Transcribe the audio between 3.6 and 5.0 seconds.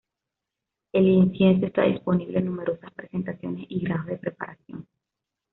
y grados de preparación.